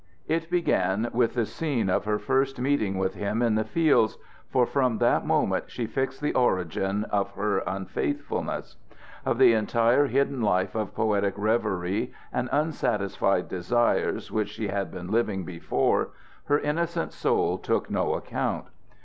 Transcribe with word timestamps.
It 0.27 0.49
began 0.49 1.11
with 1.13 1.35
the 1.35 1.45
scene 1.45 1.87
of 1.87 2.05
her 2.05 2.17
first 2.17 2.59
meeting 2.59 2.97
with 2.97 3.13
him 3.13 3.43
in 3.43 3.53
the 3.53 3.63
fields, 3.63 4.17
for 4.49 4.65
from 4.65 4.97
that 4.97 5.27
moment 5.27 5.69
she 5.69 5.85
fixed 5.85 6.21
the 6.21 6.33
origin 6.33 7.03
of 7.11 7.29
her 7.35 7.59
unfaithfulness. 7.67 8.77
Of 9.27 9.37
the 9.37 9.53
entire 9.53 10.07
hidden 10.07 10.41
life 10.41 10.73
of 10.73 10.95
poetic 10.95 11.35
reverie 11.37 12.11
and 12.33 12.49
unsatisfied 12.51 13.47
desires 13.47 14.31
which 14.31 14.49
she 14.49 14.69
had 14.69 14.89
been 14.91 15.11
living 15.11 15.45
before, 15.45 16.09
her 16.45 16.57
innocent 16.57 17.11
soul 17.13 17.59
took 17.59 17.91
no 17.91 18.15
account. 18.15 18.65